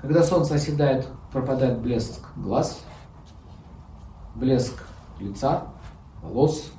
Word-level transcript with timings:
Когда 0.00 0.22
солнце 0.22 0.54
оседает, 0.54 1.08
пропадает 1.32 1.80
блеск 1.80 2.24
глаз, 2.36 2.84
блеск 4.36 4.84
лица, 5.18 5.64
волос. 6.22 6.72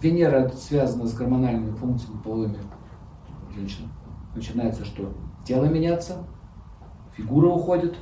Венера 0.00 0.48
связана 0.50 1.06
с 1.06 1.14
гормональными 1.14 1.74
функциями 1.74 2.20
половыми 2.22 2.58
женщин. 3.52 3.88
Начинается 4.34 4.84
что? 4.84 5.12
Тело 5.44 5.64
меняться, 5.64 6.24
фигура 7.16 7.48
уходит. 7.48 7.96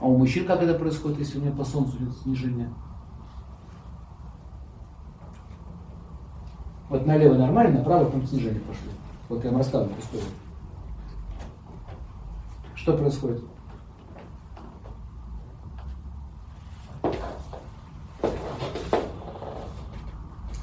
А 0.00 0.06
у 0.06 0.18
мужчин 0.18 0.46
как 0.46 0.60
это 0.62 0.78
происходит, 0.78 1.20
если 1.20 1.38
у 1.38 1.42
него 1.42 1.56
по 1.56 1.64
солнцу 1.64 1.96
идет 1.98 2.14
снижение? 2.18 2.70
Вот 6.90 7.06
налево 7.06 7.34
нормально, 7.34 7.78
направо 7.78 8.10
там 8.10 8.26
снижение 8.26 8.60
пошло. 8.60 8.90
Вот 9.28 9.42
я 9.44 9.50
вам 9.50 9.60
рассказываю 9.60 9.98
историю. 9.98 10.28
Что 12.82 12.94
происходит? 12.94 13.40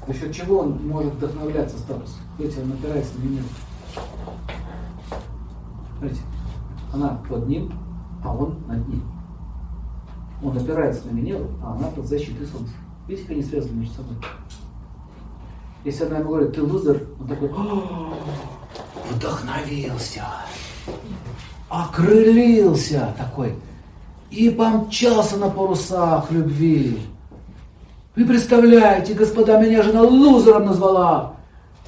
За 0.06 0.12
счет 0.12 0.34
чего 0.34 0.58
он 0.58 0.86
может 0.86 1.14
вдохновляться 1.14 1.78
статус? 1.78 2.18
Видите, 2.36 2.60
он 2.60 2.72
опирается 2.72 3.16
на 3.16 3.22
Венеру. 3.22 3.46
Смотрите, 5.96 6.20
она 6.92 7.22
под 7.26 7.48
ним, 7.48 7.72
а 8.22 8.36
он 8.36 8.58
над 8.66 8.86
ним. 8.86 9.02
Он 10.42 10.58
опирается 10.58 11.06
на 11.06 11.16
Венеру, 11.16 11.48
а 11.62 11.72
она 11.72 11.88
под 11.88 12.06
защитой 12.06 12.46
Солнца. 12.46 12.74
Видите, 13.08 13.28
как 13.28 13.32
они 13.32 13.42
связаны 13.42 13.80
между 13.80 13.94
собой? 13.94 14.16
Если 15.84 16.04
она 16.04 16.18
ему 16.18 16.28
говорит, 16.32 16.52
ты 16.52 16.62
лузер, 16.62 17.02
он 17.18 17.26
такой, 17.26 17.50
вдохновился, 19.10 20.22
окрылился 21.70 23.14
такой 23.16 23.54
и 24.30 24.50
помчался 24.50 25.36
на 25.36 25.48
парусах 25.48 26.30
любви. 26.30 27.00
Вы 28.16 28.26
представляете, 28.26 29.14
господа, 29.14 29.58
меня 29.60 29.82
жена 29.82 30.02
лузером 30.02 30.66
назвала. 30.66 31.36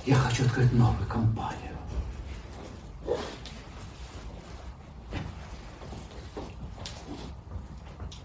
Я 0.06 0.14
хочу 0.14 0.44
открыть 0.44 0.72
новую 0.72 1.06
компанию. 1.08 1.58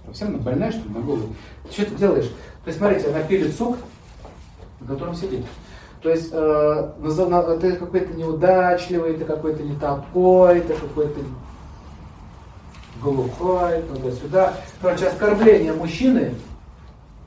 Совсем 0.06 0.30
она 0.30 0.38
больная, 0.38 0.72
что? 0.72 0.82
Ты 0.82 1.74
что 1.74 1.86
ты 1.86 1.96
делаешь? 1.96 2.32
То 2.64 2.72
смотрите, 2.72 3.10
она 3.10 3.22
пилит 3.22 3.56
сук, 3.56 3.78
на 4.80 4.88
котором 4.88 5.16
сидит. 5.16 5.46
То 6.08 6.12
есть 6.12 6.30
э, 6.32 7.58
ты 7.60 7.74
какой-то 7.74 8.14
неудачливый, 8.14 9.16
ты 9.16 9.26
какой-то 9.26 9.62
не 9.62 9.76
такой, 9.76 10.62
ты 10.62 10.74
какой-то 10.74 11.20
глухой, 13.02 13.82
туда-сюда. 13.82 14.54
Короче, 14.82 15.08
оскорбление 15.08 15.74
мужчины, 15.74 16.36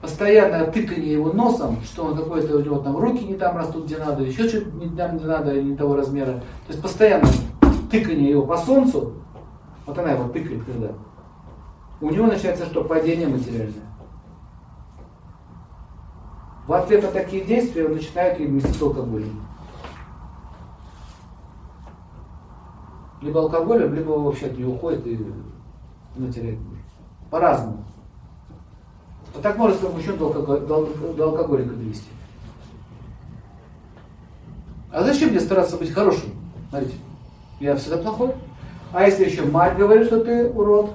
постоянное 0.00 0.64
тыкание 0.70 1.12
его 1.12 1.30
носом, 1.30 1.82
что 1.84 2.06
он 2.06 2.16
какой-то, 2.16 2.56
у 2.56 2.60
него 2.62 2.78
там 2.78 2.96
руки 2.96 3.22
не 3.22 3.34
там 3.34 3.54
растут, 3.58 3.84
где 3.84 3.98
надо, 3.98 4.22
еще 4.22 4.48
что-то 4.48 4.70
не 4.70 4.88
там, 4.96 5.18
где 5.18 5.26
надо, 5.26 5.60
не 5.60 5.76
того 5.76 5.94
размера. 5.94 6.32
То 6.32 6.70
есть 6.70 6.80
постоянно 6.80 7.28
тыкание 7.90 8.30
его 8.30 8.46
по 8.46 8.56
солнцу, 8.56 9.12
вот 9.84 9.98
она 9.98 10.12
его 10.12 10.26
тыкает 10.30 10.64
когда, 10.64 10.92
у 12.00 12.08
него 12.08 12.28
начинается 12.28 12.64
что? 12.64 12.82
Падение 12.84 13.28
материальное. 13.28 13.89
В 16.70 16.72
ответ 16.72 17.02
на 17.02 17.10
такие 17.10 17.44
действия 17.44 17.84
он 17.84 17.94
начинает 17.94 18.38
ей 18.38 18.46
вместить 18.46 18.80
алкоголем. 18.80 19.44
Либо 23.20 23.40
алкоголем, 23.40 23.92
либо 23.92 24.10
вообще 24.10 24.46
от 24.46 24.56
нее 24.56 24.68
уходит 24.68 25.04
и 25.04 25.18
она 26.16 26.30
теряет. 26.30 26.60
По-разному. 27.28 27.84
Вот 29.34 29.42
так 29.42 29.58
можно 29.58 29.78
своего 29.78 29.96
мужчину 29.96 30.16
до, 30.16 30.60
до, 30.60 31.14
до 31.14 31.24
алкоголика 31.30 31.74
довести. 31.74 32.06
А 34.92 35.02
зачем 35.02 35.30
мне 35.30 35.40
стараться 35.40 35.76
быть 35.76 35.90
хорошим? 35.90 36.30
Смотрите, 36.68 36.94
я 37.58 37.74
всегда 37.74 37.96
плохой. 37.96 38.32
А 38.92 39.06
если 39.06 39.24
еще 39.24 39.42
мать 39.42 39.76
говорит, 39.76 40.06
что 40.06 40.22
ты 40.22 40.48
урод, 40.48 40.92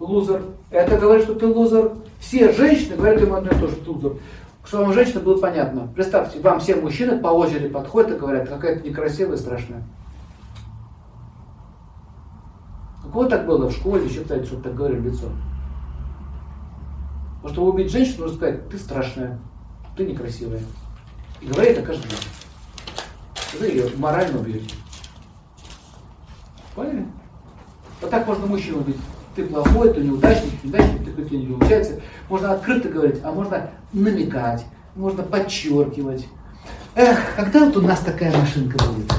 лузер, 0.00 0.42
это 0.70 0.96
говорит, 0.96 1.24
что 1.24 1.34
ты 1.34 1.46
лузер, 1.48 1.92
все 2.18 2.50
женщины 2.54 2.96
говорят 2.96 3.20
ему 3.20 3.34
одно 3.34 3.50
и 3.50 3.60
то 3.60 3.68
что 3.68 3.84
ты 3.84 3.90
лузер. 3.90 4.12
Чтобы 4.64 4.84
вам 4.84 4.94
женщина 4.94 5.20
было 5.20 5.38
понятно. 5.38 5.88
Представьте, 5.88 6.40
вам 6.40 6.60
все 6.60 6.76
мужчины 6.76 7.18
по 7.18 7.28
очереди 7.28 7.68
подходят 7.68 8.12
и 8.12 8.18
говорят, 8.18 8.48
какая 8.48 8.78
то 8.78 8.88
некрасивая 8.88 9.36
страшная. 9.36 9.82
У 13.04 13.08
кого 13.08 13.24
так 13.26 13.44
было 13.46 13.68
в 13.68 13.72
школе, 13.72 14.08
считайте, 14.08 14.46
что 14.46 14.60
так 14.60 14.74
говорили 14.74 15.00
в 15.00 15.06
лицо? 15.06 15.26
Потому 17.36 17.54
что 17.54 17.64
убить 17.66 17.90
женщину, 17.90 18.22
нужно 18.22 18.36
сказать, 18.36 18.68
ты 18.68 18.78
страшная, 18.78 19.38
ты 19.96 20.06
некрасивая. 20.06 20.60
И 21.40 21.46
говорит 21.46 21.78
это 21.78 21.86
каждый 21.86 22.08
день. 22.08 22.18
Вы 23.58 23.66
ее 23.66 23.90
морально 23.96 24.38
убьете. 24.38 24.74
Поняли? 26.74 27.06
Вот 28.00 28.10
так 28.10 28.26
можно 28.26 28.46
мужчину 28.46 28.78
убить 28.78 28.96
ты 29.34 29.46
плохой, 29.46 29.92
ты 29.92 30.00
неудачник, 30.00 30.62
неудачник, 30.62 31.04
ты 31.04 31.22
какие 31.22 31.38
не 31.40 31.54
получается. 31.54 32.00
Можно 32.28 32.52
открыто 32.52 32.88
говорить, 32.88 33.20
а 33.24 33.32
можно 33.32 33.70
намекать, 33.92 34.64
можно 34.94 35.22
подчеркивать. 35.22 36.26
Эх, 36.94 37.18
когда 37.36 37.64
вот 37.64 37.76
у 37.76 37.80
нас 37.80 38.00
такая 38.00 38.36
машинка 38.36 38.76
будет? 38.84 39.12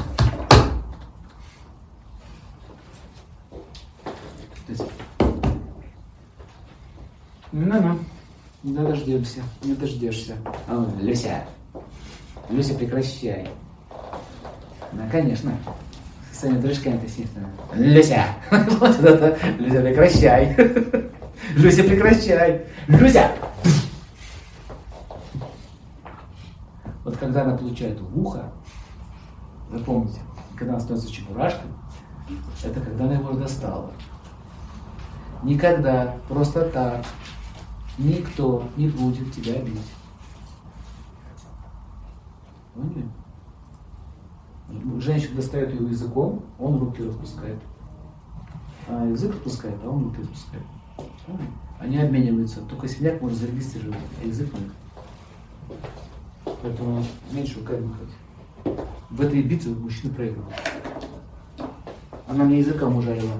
Ну-ну, 7.51 7.99
не 8.63 8.73
дождемся, 8.73 9.41
не 9.63 9.75
дождешься. 9.75 10.35
О, 10.67 10.87
Люся, 10.99 11.45
Люся, 12.49 12.73
прекращай. 12.73 13.47
Ну, 14.91 15.01
конечно 15.11 15.57
своими 16.43 16.59
дружками-то 16.59 17.05
естественно. 17.05 17.47
Люся! 17.73 18.25
Люся, 18.51 19.81
прекращай! 19.81 20.55
Люся, 21.55 21.83
прекращай! 21.83 22.65
Люся! 22.87 23.31
Вот 27.03 27.17
когда 27.17 27.43
она 27.43 27.57
получает 27.57 27.99
в 27.99 28.19
ухо, 28.19 28.51
вы 29.69 29.79
помните, 29.79 30.19
когда 30.57 30.73
она 30.73 30.81
становится 30.81 31.11
чебурашкой, 31.11 31.69
это 32.63 32.79
когда 32.79 33.05
она 33.05 33.15
его 33.15 33.31
достала. 33.33 33.91
Никогда, 35.43 36.15
просто 36.27 36.69
так, 36.69 37.05
никто 37.97 38.67
не 38.77 38.87
будет 38.87 39.33
тебя 39.33 39.61
бить. 39.61 39.91
Поняли? 42.73 43.05
Женщина 44.99 45.35
достает 45.37 45.73
его 45.73 45.87
языком, 45.87 46.43
он 46.59 46.79
руки 46.79 47.03
распускает. 47.03 47.57
А 48.87 49.05
язык 49.05 49.31
распускает, 49.31 49.77
а 49.83 49.89
он 49.89 50.05
руки 50.05 50.21
распускает. 50.21 50.63
Они 51.79 51.97
обмениваются. 51.97 52.61
Только 52.61 52.87
синяк 52.87 53.21
можно 53.21 53.37
зарегистрировать, 53.37 53.97
а 54.21 54.27
язык 54.27 54.49
нет. 54.53 55.77
Поэтому 56.61 57.03
меньше 57.31 57.59
руками 57.59 57.85
махать. 57.85 58.87
В 59.09 59.21
этой 59.21 59.41
битве 59.41 59.73
мужчина 59.73 60.13
проиграл. 60.13 60.45
Она 62.27 62.45
мне 62.45 62.59
языком 62.59 62.97
ужалила. 62.97 63.33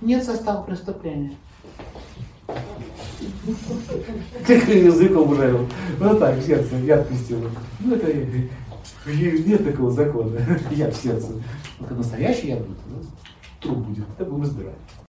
Нет 0.00 0.24
состава 0.24 0.62
преступления. 0.62 1.34
Как 4.46 4.68
языком 4.68 5.30
ужалил. 5.30 5.68
Вот 5.98 6.18
так, 6.18 6.42
сердце, 6.42 6.76
я 6.76 7.00
отпустил. 7.00 7.38
Ну 7.80 7.94
это 7.94 8.10
нет 9.06 9.64
такого 9.64 9.90
закона. 9.90 10.38
Я 10.70 10.90
в 10.90 10.94
сердце. 10.94 11.32
Только 11.78 11.94
настоящий 11.94 12.48
яд 12.48 12.60
будет, 12.60 12.78
труп 13.60 13.78
будет. 13.78 14.04
Это 14.18 14.30
будем 14.30 14.42
разбирать. 14.42 14.74